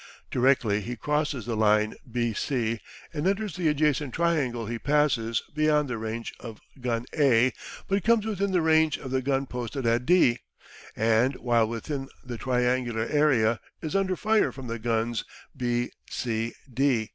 [0.31, 2.79] Directly he crosses the line B C
[3.13, 7.53] and enters the adjacent triangle he passes beyond the range of gun A
[7.87, 10.39] but comes within the range of the gun posted at D,
[10.95, 15.23] and while within the triangular area is under fire from the guns
[15.55, 17.09] B C D.